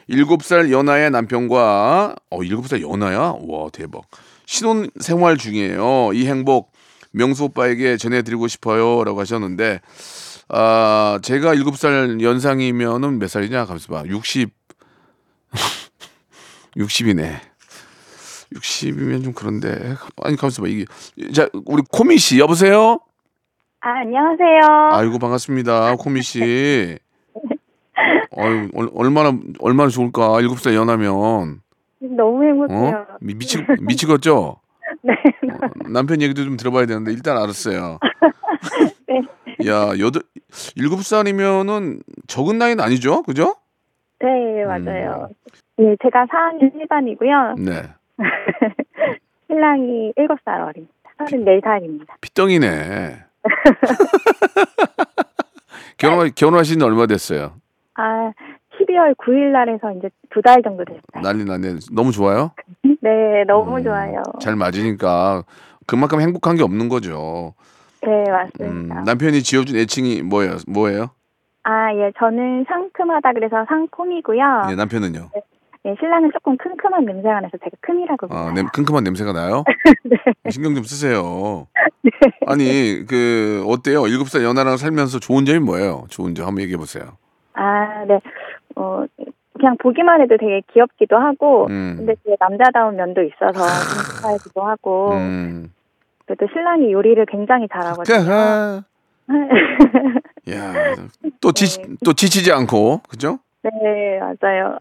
[0.10, 3.36] 7살 연하의 남편과, 어, 7살 연하야?
[3.48, 4.02] 와, 대박.
[4.46, 6.12] 신혼 생활 중이에요.
[6.14, 6.74] 이 행복
[7.12, 9.06] 명수 오빠에게 전해드리고 싶어요.
[9.06, 9.80] 라고 하셨는데,
[10.54, 13.64] 아, 제가 7살 연상이면은 몇 살이냐?
[13.66, 14.04] 가만있어 봐.
[14.06, 14.50] 60,
[16.76, 17.36] 60이네.
[18.56, 19.96] 60이면 좀 그런데.
[20.22, 20.68] 아니, 가만있어 봐.
[20.68, 20.86] 이게.
[21.34, 23.00] 자, 우리 코미 씨, 여보세요?
[23.80, 24.90] 아, 안녕하세요.
[24.92, 27.00] 아이고 반갑습니다 코미 씨.
[28.38, 31.62] 어유 얼마나 얼마나 좋을까 일곱 살 연하면
[32.00, 32.90] 너무 행복해요.
[32.90, 34.60] 어 미, 미치 미치겠죠.
[35.02, 35.14] 네.
[35.52, 37.98] 어, 남편 얘기도 좀 들어봐야 되는데 일단 알았어요.
[39.10, 39.22] 네.
[39.68, 40.24] 야, 여덟,
[40.76, 43.22] 일곱 살이면은 적은 나이는 아니죠?
[43.24, 43.56] 그죠?
[44.20, 45.30] 네, 맞아요.
[45.78, 47.60] 네, 제가 4학년 1반이고요.
[47.60, 47.84] 네.
[49.48, 50.94] 신랑이 7살 어립니다.
[51.20, 52.08] 34살입니다.
[52.22, 53.24] 피덩이네.
[55.98, 57.54] 결혼, 결혼하신 지 얼마 됐어요?
[57.96, 58.32] 아,
[58.80, 61.22] 12월 9일 날에서 이제 두 달 정도 됐어요.
[61.22, 61.76] 난리 났네.
[61.92, 62.52] 너무 좋아요?
[63.02, 64.22] 네, 너무 음, 좋아요.
[64.40, 65.44] 잘 맞으니까
[65.88, 67.54] 그만큼 행복한 게 없는 거죠.
[68.04, 69.02] 네, 음, 맞습니다.
[69.02, 70.58] 남편이 지어준 애칭이 뭐예요?
[70.68, 71.12] 뭐예요?
[71.64, 74.64] 아, 예, 저는 상큼하다 그래서 상콤이고요.
[74.72, 75.30] 예, 남편은요?
[75.86, 78.48] 예, 신랑은 조금 큼큼한 냄새가 나서 제가 큼이라고 불러요.
[78.50, 79.64] 아, 냄, 큼큼한 냄새가 나요?
[80.04, 80.18] 네.
[80.50, 81.68] 신경 좀 쓰세요.
[82.48, 84.08] 아니, 그, 어때요?
[84.08, 86.06] 일곱 살 연하랑 살면서 좋은 점이 뭐예요?
[86.10, 87.18] 좋은 점 한번 얘기해 보세요.
[87.54, 88.20] 아, 네.
[88.76, 89.06] 어,
[89.54, 91.96] 그냥 보기만 해도 되게 귀엽기도 하고, 음.
[91.98, 95.72] 근데 되게 남자다운 면도 있어서 감사하기도 하고, 음.
[96.26, 98.84] 그래도 신랑이 요리를 굉장히 잘하거든요.
[100.52, 100.74] 야,
[101.40, 103.40] 또 지, 또 지치지 않고, 그죠?
[103.64, 103.70] 네,
[104.20, 104.76] 맞아요.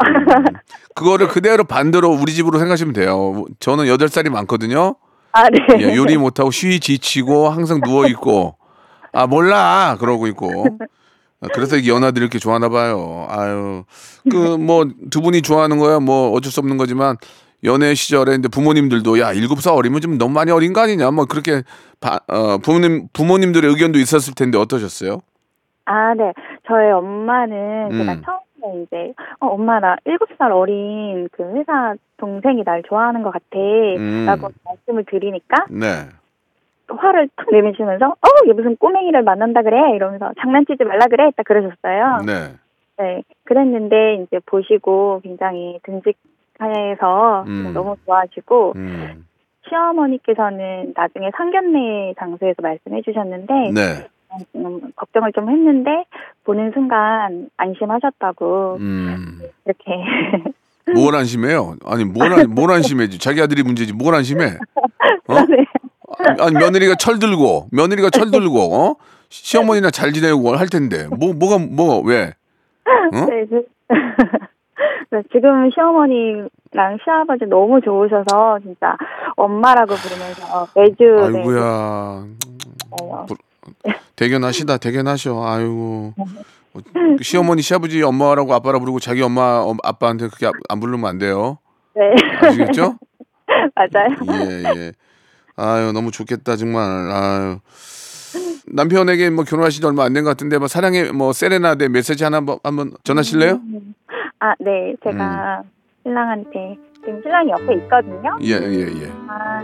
[0.95, 3.45] 그거를 그대로 반대로 우리 집으로 생각하시면 돼요.
[3.61, 4.97] 저는 여덟 살이 많거든요.
[5.33, 5.59] 아, 네.
[5.81, 8.57] 예, 요리 못하고 쉬 지치고 항상 누워 있고
[9.13, 10.65] 아 몰라 그러고 있고
[11.41, 13.27] 아, 그래서 이 연하들 이렇게 좋아하나 봐요.
[13.29, 13.85] 아유
[14.31, 17.17] 그 뭐 두 분이 좋아하는 거야 뭐 어쩔 수 없는 거지만
[17.65, 21.27] 연애 시절에 이제 부모님들도 야 일곱 살 어리면 좀 너무 많이 어린 거 아니냐 뭐
[21.27, 21.63] 그렇게
[22.01, 25.21] 바, 어, 부모님 부모님들의 의견도 있었을 텐데 어떠셨어요?
[25.91, 26.33] 아, 네.
[26.67, 28.23] 저희 엄마는 제가 음.
[28.25, 33.59] 처음에 이제, 어, 엄마 나 일곱 살 어린 그 회사 동생이 날 좋아하는 것 같아.
[33.59, 34.25] 음.
[34.27, 36.07] 라고 말씀을 드리니까 네.
[36.89, 39.97] 화를 툭 내미시면서, 어, 얘 무슨 꼬맹이를 만난다 그래?
[39.97, 41.31] 이러면서 장난치지 말라 그래?
[41.37, 42.19] 딱 그러셨어요.
[42.25, 42.55] 네.
[42.99, 43.23] 네.
[43.45, 46.17] 그랬는데 이제 보시고 굉장히 듬직
[46.65, 47.73] 해서 음.
[47.75, 49.27] 너무 좋아하시고, 음.
[49.69, 54.09] 시어머니께서는 나중에 상견례 장소에서 말씀해 주셨는데, 네.
[54.55, 56.05] 음, 걱정을 좀 했는데
[56.45, 59.41] 보는 순간 안심하셨다고 음.
[59.65, 59.85] 이렇게
[60.95, 61.75] 뭘 안심해요?
[61.85, 63.19] 아니 뭘, 안, 뭘 안심해지?
[63.19, 64.57] 자기 아들이 문제지 뭘 안심해?
[65.27, 65.35] 어?
[65.49, 65.65] 네.
[66.39, 68.95] 아니 며느리가 철 들고 며느리가 철 들고 어?
[69.31, 72.33] 시어머니나 잘 지내고 할 텐데 뭐 뭐가 뭐 왜?
[73.13, 73.27] 어?
[73.27, 73.67] 네, 그-
[75.13, 78.97] 네, 지금 시어머니랑 시아버지 너무 좋으셔서 진짜
[79.37, 82.25] 엄마라고 부르면서 매주 네, 아이고야.
[82.97, 83.27] 그래요.
[84.17, 85.43] 대견하시다 대견하셔.
[85.45, 86.15] 아이고.
[87.23, 91.59] 시어머니 시아버지 엄마라고 아빠라 부르고 자기 엄마 엄- 아빠한테 그렇게 안- 안 부르면 안 돼요.
[91.97, 92.03] 네.
[92.47, 92.97] 아시겠죠?
[93.75, 94.17] 맞아요.
[94.49, 94.93] 예 예.
[95.57, 96.85] 아유 너무 좋겠다 정말.
[97.11, 97.59] 아유.
[98.73, 102.37] 남편에게 뭐 결혼하신 지 얼마 안 된 것 같은데 뭐 사랑의 뭐 세레나데 메시지 하나
[102.37, 103.61] 한번, 한번 전하실래요?
[104.41, 105.63] 아, 네, 제가
[106.03, 108.39] 신랑한테 지금 신랑이 옆에 있거든요.
[108.43, 109.11] 예 예, 예.
[109.29, 109.63] 아,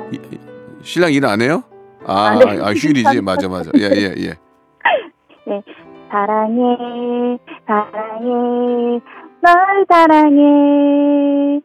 [0.83, 1.63] 신랑 일 안 해요?
[2.07, 2.61] 아, 아, 네.
[2.61, 4.35] 아, 휴일이지 맞아 맞아 예 예 예.
[5.47, 5.63] 네,
[6.11, 9.01] 사랑해, 사랑해,
[9.41, 11.61] 널 사랑해.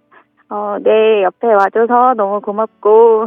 [0.54, 3.26] 어, 내 옆에 와줘서 너무 고맙고,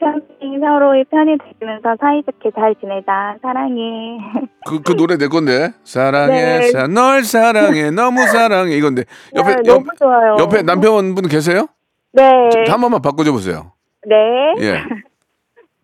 [0.00, 3.36] 평생 서로의 편이 되면서 사이좋게 잘 지내자.
[3.40, 4.18] 사랑해.
[4.66, 6.70] 그, 그 노래 내 건데 사랑해 네.
[6.72, 9.04] 사, 널 사랑해 너무 사랑해 이건데
[9.36, 10.36] 옆에 네, 옆, 너무 좋아요.
[10.40, 11.68] 옆에 남편분 계세요?
[12.12, 12.22] 네.
[12.68, 13.72] 한 번만 바꿔줘 보세요.
[14.04, 14.16] 네.
[14.60, 14.82] 예.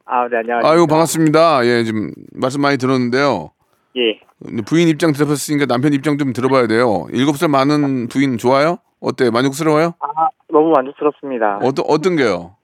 [0.05, 0.69] 아, 네, 안녕하세요.
[0.69, 1.65] 아이고 반갑습니다.
[1.67, 3.51] 예 지금 말씀 많이 들었는데요.
[3.97, 4.19] 예.
[4.67, 7.07] 부인 입장 들어봤으니까 남편 입장 좀 들어봐야 돼요.
[7.13, 8.79] 일곱 살 많은 부인 좋아요?
[9.01, 9.95] 어때 만족스러워요?
[10.01, 11.59] 아, 너무 만족스럽습니다.
[11.63, 12.57] 어떤 어떤 게요?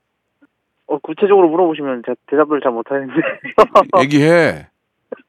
[0.87, 3.12] 어, 구체적으로 물어보시면 제가 대답을 잘 못하는데.
[4.03, 4.68] 얘기해.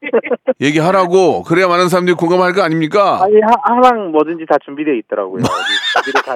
[0.61, 3.23] 얘기하라고 그래야 많은 사람들이 공감할 거 아닙니까?
[3.23, 5.43] 아니, 하, 항상 뭐든지 다 준비되어 있더라고요.
[5.43, 6.35] 다.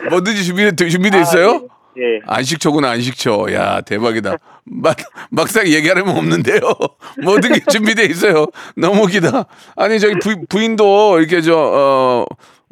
[0.10, 1.68] 뭐든지 준비 준비돼 있어요?
[1.98, 2.20] 예.
[2.26, 3.52] 안식처구나 안식처.
[3.52, 4.36] 야 대박이다.
[4.64, 4.96] 막
[5.30, 6.60] 막상 얘기하려면 없는데요.
[7.24, 8.46] 모든 게 준비돼 있어요.
[8.76, 9.46] 너무 웃기다.
[9.76, 12.26] 아니 저기 부, 부인도 이렇게 저 어,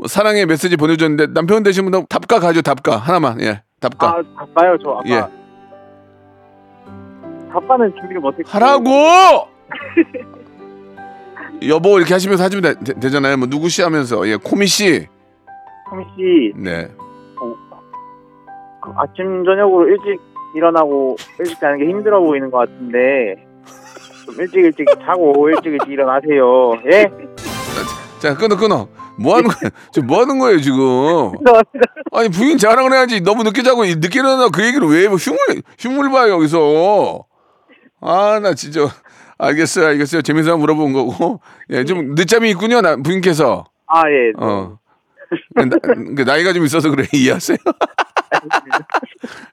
[0.06, 4.90] 사랑의 메시지 보내줬는데 남편 되신 분은 답가 가죠 답가 하나만 예 답가 아, 바빠요, 저.
[4.90, 5.08] 아까.
[5.08, 5.24] 예
[7.50, 8.48] 바빠는 준비를 못했고.
[8.50, 8.84] 하라고.
[11.66, 15.06] 여보 이렇게 하시면서 하시면 되, 되, 잖아요 뭐 누구 씨 하면서 예 코미 씨.
[15.90, 16.88] 홈 씨, 네.
[18.82, 20.20] 그 아침, 저녁으로 일찍
[20.56, 23.36] 일어나고 일찍 자는 게 힘들어 보이는 것 같은데.
[24.26, 26.72] 좀 일찍 일찍 자고 일찍 일찍 일어나세요.
[26.92, 27.08] 예?
[28.18, 28.88] 자 끊어 끊어.
[29.18, 29.70] 뭐 하는 거예요?
[29.92, 30.78] 지금 뭐 하는 거예요 지금?
[32.12, 33.20] 아니 부인 자랑을 해야지.
[33.20, 35.06] 너무 늦게 자고 늦게 일어나 그 얘기를 왜 해?
[35.06, 37.24] 흉물 흉물 봐요 여기서.
[38.00, 38.88] 아 나 진짜.
[39.38, 40.22] 알겠어요 알겠어요.
[40.22, 41.40] 재미삼아 물어본 거고.
[41.70, 43.64] 예 좀 늦잠이 있군요 나 부인께서.
[43.86, 44.32] 아, 예.
[44.38, 44.78] 어.
[45.54, 45.64] 나,
[46.14, 47.58] 그 나이가 좀 있어서 그래 이해하세요?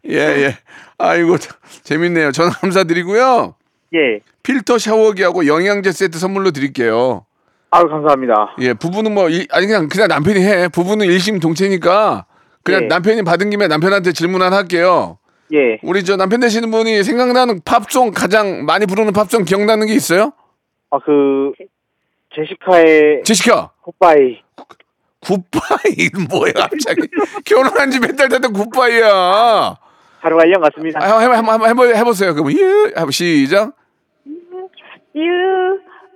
[0.10, 0.58] 예 예.
[0.98, 2.32] 아이고 참, 재밌네요.
[2.32, 3.56] 전화 감사드리고요.
[3.96, 4.20] 예.
[4.44, 7.26] 필터 샤워기하고 영양제 세트 선물로 드릴게요.
[7.76, 8.56] 아유, 감사합니다.
[8.60, 10.68] 예, 부부는 뭐 일- 아니 그냥 그냥 남편이 해.
[10.68, 12.26] 부부는 일심동체니까
[12.64, 12.88] 그냥 예.
[12.88, 15.18] 남편이 받은 김에 남편한테 질문 하나 할게요.
[15.54, 15.80] 예.
[15.82, 20.34] 우리 저 남편 되시는 분이 생각나는 팝송 가장 많이 부르는 팝송 기억나는 게 있어요?
[20.92, 21.52] 아, 그,
[22.36, 23.72] 제시카의 제시카.
[23.82, 24.42] 굿바이.
[25.22, 27.02] 굿바이 뭐야 갑자기
[27.46, 29.78] 결혼한 지 몇 달 됐다 굿바이야.
[30.22, 31.00] 바로 관련 같습니다.
[31.02, 32.34] 아, 해봐 한번 해보 해보세요.
[32.36, 33.74] 그럼 예, 한번 시작.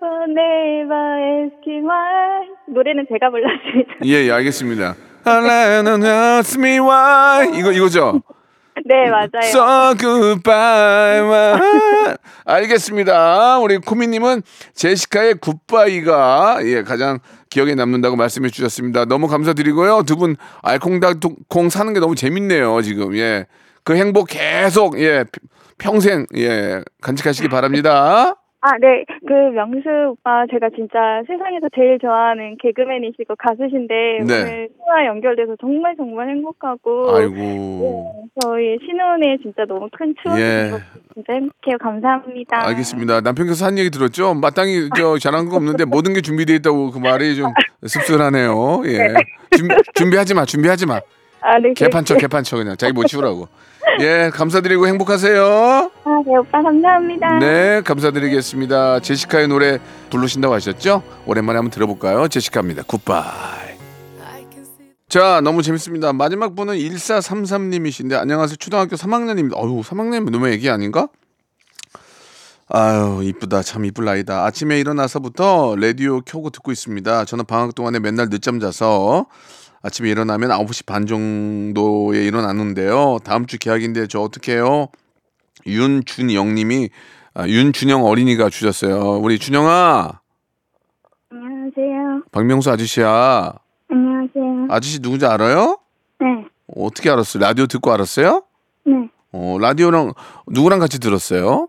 [0.01, 2.47] Me why.
[2.67, 3.93] 노래는 제가 불렀습니다.
[4.05, 4.95] 예, 예, 알겠습니다.
[5.27, 8.21] Alone ask me why 이거 이거죠.
[8.85, 9.29] 네, 맞아요.
[9.43, 11.19] So goodbye.
[11.25, 13.57] my- 알겠습니다.
[13.59, 19.05] 우리 코미님은 제시카의 굿바이가 예 가장 기억에 남는다고 말씀해 주셨습니다.
[19.05, 20.03] 너무 감사드리고요.
[20.03, 22.81] 두 분 알콩달콩 사는 게 너무 재밌네요.
[22.83, 23.47] 지금 예.
[23.83, 25.25] 그 행복 계속 예
[25.79, 28.35] 평생 예 간직하시기 바랍니다.
[28.61, 29.05] 아, 네.
[29.27, 33.93] 그 명수 오빠 제가 진짜 세상에서 제일 좋아하는 개그맨이시고 가수신데
[34.25, 34.41] 네.
[34.41, 38.29] 오늘 통화 연결돼서 정말 정말 행복하고 아이고.
[38.41, 40.71] 저희 신혼에 진짜 너무 큰 추억이 예.
[41.13, 41.77] 진짜 행복해요.
[41.79, 42.67] 감사합니다.
[42.67, 43.21] 알겠습니다.
[43.21, 44.33] 남편께서 한 얘기 들었죠?
[44.33, 47.53] 마땅히 저 잘한 거 없는데 모든 게 준비되어 있다고 그 말이 좀
[47.85, 48.81] 씁쓸하네요.
[48.85, 49.13] 예.
[49.55, 50.99] 준, 준비하지 마, 준비하지 마.
[51.41, 51.73] 아, 네.
[51.73, 52.17] 개판쳐.
[52.17, 53.47] 개판쳐 그냥 자기 못 치우라고.
[53.99, 55.43] 예, 감사드리고 행복하세요.
[55.43, 57.39] 아, 네, 오빠 감사합니다.
[57.39, 58.99] 네, 감사드리겠습니다.
[58.99, 59.79] 제시카의 노래
[60.09, 61.01] 부르신다고 하셨죠?
[61.25, 62.27] 오랜만에 한번 들어볼까요?
[62.27, 62.83] 제시카입니다.
[62.83, 63.67] 굿바이.
[65.09, 66.11] 자, 너무 재밌습니다.
[66.13, 68.57] 마지막 분은 1433님이신데, 안녕하세요.
[68.57, 69.55] 초등학교 3학년입니다.
[69.57, 71.07] 어유 3학년이면 너무 애기 아닌가?
[72.69, 73.63] 아유, 이쁘다.
[73.63, 74.43] 참 이쁠 나이다.
[74.43, 77.23] 아침에 일어나서부터 라디오 켜고 듣고 있습니다.
[77.23, 79.27] 저는 방학 동안에 맨날 늦잠 자서
[79.81, 83.19] 아침에 일어나면 9시 반 정도에 일어나는데요.
[83.23, 84.87] 다음 주 계약인데 저 어떻게 해요?
[85.65, 86.89] 윤준영 님이
[87.33, 89.19] 아, 윤준영 어린이가 주셨어요.
[89.21, 90.19] 우리 준영아,
[91.31, 92.23] 안녕하세요.
[92.31, 93.53] 박명수 아저씨야.
[93.89, 94.67] 안녕하세요.
[94.69, 95.77] 아저씨 누군지 알아요?
[96.19, 96.45] 네.
[96.75, 97.41] 어떻게 알았어요?
[97.41, 98.43] 라디오 듣고 알았어요?
[98.85, 99.09] 네.
[99.31, 100.13] 어, 라디오랑
[100.47, 101.67] 누구랑 같이 들었어요?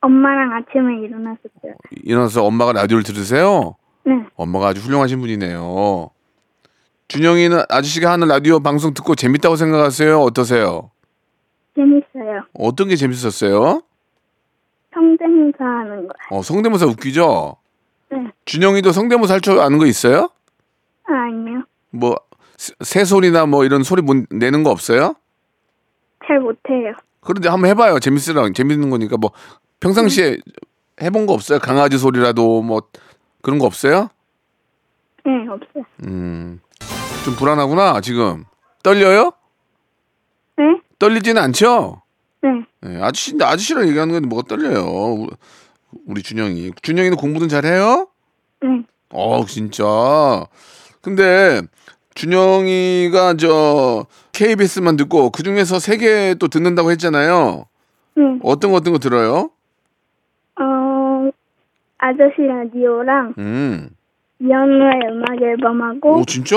[0.00, 1.74] 엄마랑 아침에 일어났었어요.
[2.04, 3.74] 일어나서 엄마가 라디오를 들으세요?
[4.06, 4.12] 네.
[4.36, 6.10] 엄마가 아주 훌륭하신 분이네요.
[7.10, 10.20] 준영이는 아저씨가 하는 라디오 방송 듣고 재밌다고 생각하세요?
[10.20, 10.92] 어떠세요?
[11.74, 12.44] 재밌어요.
[12.54, 13.82] 어떤 게 재밌었어요?
[14.94, 16.14] 성대모사 하는 거.
[16.30, 17.56] 어, 성대모사 웃기죠?
[18.12, 18.18] 네.
[18.44, 20.30] 준영이도 성대모사 할 줄 아는 거 있어요?
[21.08, 21.64] 아, 아니요.
[21.90, 22.14] 뭐,
[22.56, 25.14] 새- 새소리나 뭐 이런 소리 못 내는 거 없어요?
[26.24, 26.92] 잘 못해요.
[27.22, 27.98] 그런데 한번 해봐요.
[27.98, 29.32] 재밌으라 재밌는 거니까 뭐
[29.80, 30.38] 평상시에
[31.02, 31.58] 해본 거 없어요?
[31.58, 32.82] 강아지 소리라도 뭐
[33.42, 34.10] 그런 거 없어요?
[35.24, 35.84] 네, 없어요.
[36.04, 36.60] 음,
[37.24, 38.44] 좀 불안하구나 지금
[38.82, 39.32] 떨려요?
[40.56, 40.80] 네?
[40.98, 42.02] 떨리지는 않죠?
[42.42, 42.48] 네.
[42.80, 44.84] 네, 아저씨인데 아저씨랑 얘기하는 건데 뭐가 떨려요?
[44.86, 45.26] 우-
[46.06, 48.08] 우리 준영이 준영이는 공부는 잘해요?
[48.62, 48.82] 네.
[49.10, 49.84] 어 진짜.
[51.02, 51.62] 근데
[52.14, 57.64] 준영이가 저 KBS만 듣고 그 중에서 세 개 또 듣는다고 했잖아요.
[58.16, 58.22] 네.
[58.42, 59.50] 어떤 거 어떤 거 들어요?
[60.58, 61.30] 어,
[61.98, 63.90] 아저씨 라디오랑 음.
[64.40, 66.56] 이현우의 음악 앨범하고 오 진짜?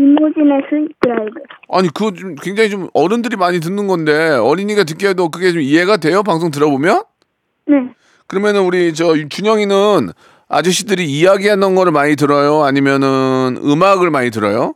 [0.00, 1.40] 이모진의 스윗 드라이브.
[1.68, 6.22] 아니 그거 좀 굉장히 좀 어른들이 많이 듣는 건데 어린이가 듣기에도 그게 좀 이해가 돼요?
[6.22, 7.02] 방송 들어보면?
[7.66, 7.76] 네.
[8.26, 10.10] 그러면은 우리 저 준영이는
[10.48, 12.62] 아저씨들이 이야기하는 거를 많이 들어요?
[12.64, 14.74] 아니면은 음악을 많이 들어요?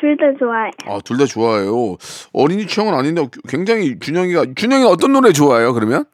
[0.00, 0.70] 둘 다 좋아해.
[0.86, 1.96] 아, 둘 다 좋아해요.
[2.32, 5.72] 어린이 취향은 아닌데 굉장히 준영이가 준영이 어떤 노래 좋아해요?
[5.74, 6.04] 그러면?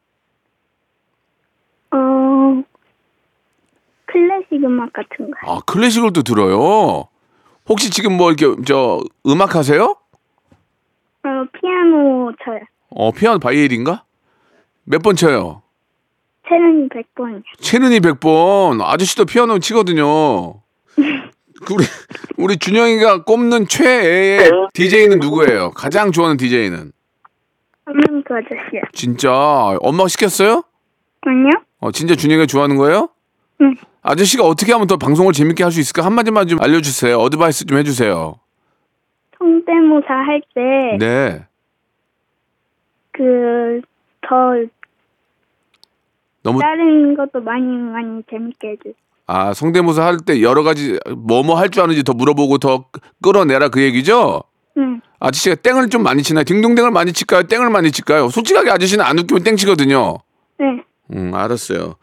[1.90, 1.96] 어,
[4.06, 5.36] 클래식 음악 같은 거.
[5.52, 7.08] 아, 클래식을 또 들어요.
[7.68, 9.96] 혹시 지금 뭐 이렇게 저 음악 하세요?
[11.24, 11.28] 어,
[11.60, 12.60] 피아노 쳐요.
[12.90, 14.04] 어, 피아노 바이엘인가?
[14.84, 15.62] 몇 번 쳐요?
[16.48, 17.42] 체능이 100번이요.
[17.60, 18.80] 체는이 100번.
[18.82, 20.54] 아저씨도 피아노 치거든요.
[20.94, 20.94] 그
[21.74, 21.84] 우리
[22.38, 25.72] 우리 준영이가 꼽는 최애의 DJ는 누구예요?
[25.72, 26.92] 가장 좋아하는 DJ는?
[27.84, 28.80] 한명그 아저씨요.
[28.92, 29.30] 진짜
[29.80, 30.62] 엄마가 시켰어요?
[31.22, 31.50] 아니요?
[31.80, 33.10] 어, 진짜 준영이가 좋아하는 거예요?
[33.60, 33.74] 응.
[34.02, 36.04] 아저씨가 어떻게 하면 더 방송을 재밌게 할 수 있을까?
[36.04, 37.16] 한마디만 좀 알려주세요.
[37.18, 38.38] 어드바이스 좀 해주세요.
[39.38, 41.44] 성대모사 할 때, 네.
[43.12, 43.80] 그,
[44.26, 44.36] 더,
[46.42, 48.94] 너무, 다른 것도 많이 많이 재밌게 해주세요.
[49.26, 52.86] 아, 성대모사 할 때 여러 가지 뭐뭐 할 줄 아는지 더 물어보고 더
[53.22, 54.42] 끌어내라 그 얘기죠?
[54.78, 55.02] 응.
[55.20, 56.44] 아저씨가 땡을 좀 많이 치나요?
[56.44, 57.42] 딩동댕을 많이 칠까요?
[57.42, 58.30] 땡을 많이 칠까요?
[58.30, 60.16] 솔직하게 아저씨는 안 웃기면 땡 치거든요.
[60.58, 60.82] 네.
[61.12, 61.96] 음, 알았어요.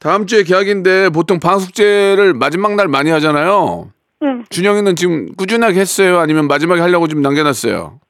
[0.00, 3.90] 다음 주에 계약인데 보통 방학숙제를 마지막 날 많이 하잖아요.
[4.22, 4.44] 응.
[4.48, 6.18] 준영이는 지금 꾸준하게 했어요?
[6.18, 8.00] 아니면 마지막에 하려고 좀 남겨놨어요?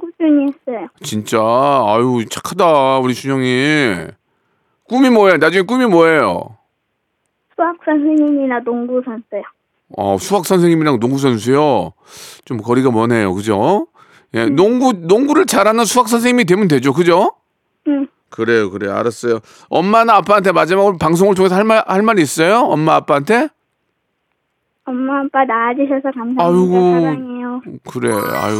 [0.00, 0.88] 꾸준히 했어요.
[1.02, 4.08] 진짜 아유 착하다 우리 준영이
[4.88, 5.36] 꿈이 뭐예요?
[5.36, 6.56] 나중에 꿈이 뭐예요?
[7.54, 9.42] 수학 선생님이나 농구 선수요.
[9.96, 11.92] 어, 수학 선생님이랑 농구 선수요.
[12.44, 13.32] 좀 거리가 머네요.
[13.34, 13.86] 그죠?
[14.34, 16.92] 예, 농구 농구를 잘하는 수학 선생님이 되면 되죠.
[16.92, 17.32] 그죠?
[17.86, 18.08] 응.
[18.30, 18.70] 그래요.
[18.70, 18.94] 그래요.
[18.94, 19.40] 알았어요.
[19.68, 22.60] 엄마나 아빠한테 마지막으로 방송을 통해서 할 말 할 말 있어요?
[22.60, 23.48] 엄마 아빠한테?
[24.84, 26.44] 엄마 아빠 낳아주셔서 감사합니다.
[26.44, 27.00] 아이고.
[27.00, 27.60] 사랑해요.
[27.90, 28.10] 그래.
[28.12, 28.58] 아유.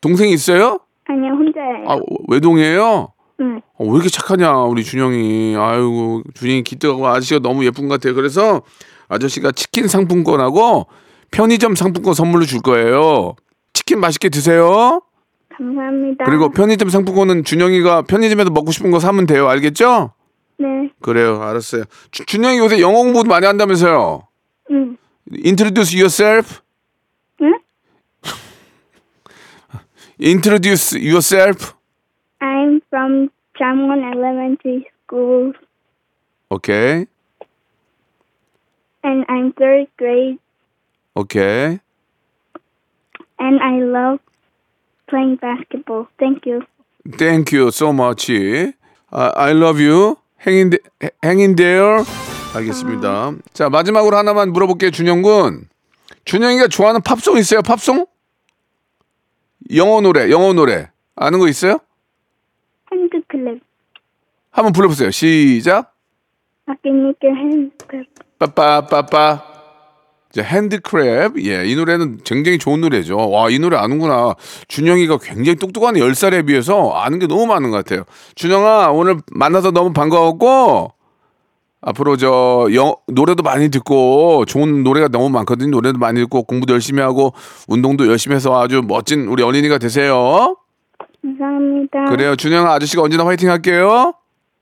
[0.00, 0.80] 동생이 있어요?
[1.08, 1.90] 아니요 혼자예요.
[1.90, 3.08] 아, 외동이에요?
[3.40, 3.60] 응.
[3.78, 5.56] 어, 왜 이렇게 착하냐, 우리 준영이.
[5.56, 8.14] 아이고, 준영이 기특하고 아저씨가 너무 예쁜 것 같아요.
[8.14, 8.62] 그래서
[9.08, 10.86] 아저씨가 치킨 상품권하고
[11.30, 13.36] 편의점 상품권 선물로 줄 거예요.
[13.72, 15.00] 치킨 맛있게 드세요.
[15.58, 16.24] 감사합니다.
[16.24, 19.48] 그리고 편의점 상품권은 준영이가 편의점에서 먹고 싶은 거 사면 돼요.
[19.48, 20.12] 알겠죠?
[20.58, 20.90] 네.
[21.00, 21.42] 그래요.
[21.42, 21.84] 알았어요.
[22.10, 24.26] 주- 준영이 요새 영어 공부도 많이 한다면서요.
[24.70, 24.96] 응.
[25.44, 26.60] Introduce yourself.
[27.42, 27.52] 응?
[30.20, 31.74] Introduce yourself.
[32.40, 35.52] I'm from Jamwon Elementary School
[36.50, 37.06] 오케이.
[39.04, 40.38] and I'm third grade
[41.14, 41.78] 오케이.
[43.40, 44.18] and I love
[45.08, 46.06] playing basketball.
[46.18, 46.62] Thank you.
[47.16, 48.30] Thank you so much.
[49.10, 50.16] 아, I love you.
[50.46, 50.78] Hang in,
[51.24, 52.04] hang in there.
[52.54, 53.32] 알겠습니다.
[53.52, 55.68] 자, 마지막으로 하나만 물어볼게요, 준영 군.
[56.24, 58.06] 준영이가 좋아하는 팝송 있어요, 팝송?
[59.74, 60.90] 영어 노래, 영어 노래.
[61.16, 61.78] 아는 거 있어요?
[62.92, 63.60] 핸드 클랩.
[64.50, 65.10] 한번 불러보세요.
[65.10, 65.94] 시작.
[66.66, 68.06] 아끼니께 핸드 클랩.
[68.38, 69.57] 빠빠빠빠.
[70.38, 71.44] 자, 핸드크랩.
[71.44, 73.16] 예, 이 노래는 굉장히 좋은 노래죠.
[73.30, 74.34] 와, 이 노래 아는구나.
[74.68, 78.04] 준영이가 굉장히 똑똑한 10살에 비해서 아는 게 너무 많은 것 같아요.
[78.36, 80.92] 준영아, 오늘 만나서 너무 반가웠고,
[81.80, 85.70] 앞으로 저, 영, 노래도 많이 듣고, 좋은 노래가 너무 많거든요.
[85.70, 87.34] 노래도 많이 듣고, 공부도 열심히 하고,
[87.66, 90.56] 운동도 열심히 해서 아주 멋진 우리 어린이가 되세요.
[91.22, 92.04] 감사합니다.
[92.10, 92.36] 그래요.
[92.36, 94.14] 준영아, 아저씨가 언제나 화이팅 할게요.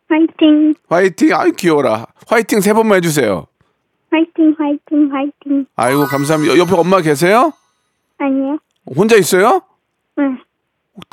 [0.09, 1.35] 화이팅, 화이팅.
[1.35, 2.07] 아이, 귀여워라.
[2.29, 3.47] 화이팅 세 번만 해주세요.
[4.11, 5.67] 화이팅, 화이팅, 화이팅.
[5.77, 6.57] 아이고, 감사합니다.
[6.59, 7.53] 옆에 엄마 계세요?
[8.19, 8.59] 아니요.
[8.97, 9.63] 혼자 있어요?
[10.19, 10.39] 응.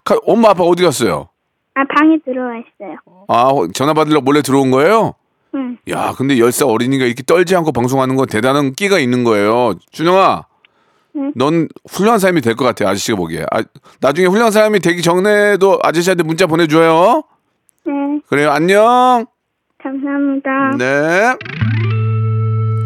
[0.06, 1.30] 가- 엄마 아빠 어디 갔어요?
[1.76, 2.98] 아, 방에 들어와 있어요.
[3.28, 5.16] 아 전화 받으러 몰래 들어온 거예요?
[5.56, 5.78] 응.
[5.90, 10.46] 야 근데 10살 어린이가 이렇게 떨지 않고 방송하는 건 대단한 끼가 있는 거예요 준영아
[11.16, 11.32] 응.
[11.36, 13.64] 넌 훌륭한 사람이 될 것 같아 아저씨가 보기에 아,
[14.02, 17.24] 나중에 훌륭한 사람이 되기 전에도 아저씨한테 문자 보내줘요
[17.86, 17.92] 네.
[18.28, 19.26] 그래요 안녕
[19.82, 20.78] 감사합니다.
[20.78, 21.36] 네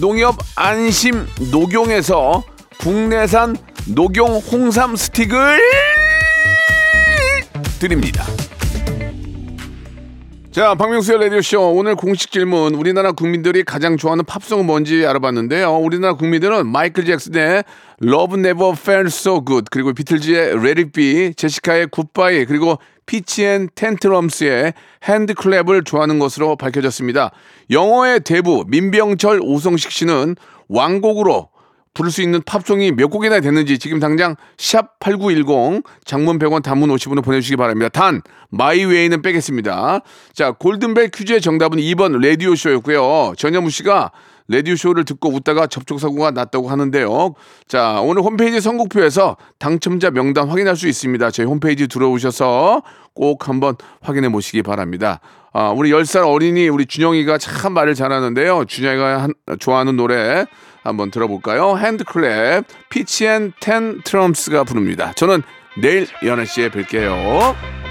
[0.00, 2.42] 농협 안심 녹용에서
[2.80, 3.56] 국내산
[3.94, 5.60] 녹용 홍삼 스틱을
[7.78, 8.24] 드립니다.
[10.50, 11.72] 자, 박명수의 라디오쇼.
[11.72, 12.74] 오늘 공식 질문.
[12.74, 15.76] 우리나라 국민들이 가장 좋아하는 팝송은 뭔지 알아봤는데요.
[15.76, 17.64] 우리나라 국민들은 마이클 잭슨의
[18.02, 23.68] Love Never Felt So Good, 그리고 비틀즈의 Let It Be, 제시카의 Goodbye, 그리고 Fitz and
[23.74, 27.30] Tantrums의 HandClap을 좋아하는 것으로 밝혀졌습니다.
[27.70, 30.36] 영어의 대부, 민병철, 오성식 씨는
[30.68, 31.50] 완곡으로
[31.94, 37.22] 부를 수 있는 팝송이 몇 곡이나 됐는지 지금 당장 샵 8910 장문 100원 단문 50원을
[37.22, 37.88] 보내주시기 바랍니다.
[37.88, 40.00] 단 My Way는 빼겠습니다.
[40.32, 43.34] 자 골든벨 퀴즈의 정답은 2번 라디오쇼였고요.
[43.38, 44.10] 전현무 씨가
[44.48, 47.34] 라디오 쇼를 듣고 웃다가 접촉 사고가 났다고 하는데요.
[47.66, 51.30] 자 오늘 홈페이지 선곡표에서 당첨자 명단 확인할 수 있습니다.
[51.30, 52.82] 저희 홈페이지 들어오셔서
[53.14, 55.20] 꼭 한번 확인해 보시기 바랍니다.
[55.52, 58.64] 아, 우리 10살 어린이 우리 준영이가 참 말을 잘하는데요.
[58.66, 60.44] 준영이가 한- 좋아하는 노래
[60.82, 61.76] 한번 들어볼까요?
[61.78, 65.12] HandClap Fitz and Tantrums가 부릅니다.
[65.14, 65.42] 저는
[65.80, 67.83] 내일 11시에 뵐게요.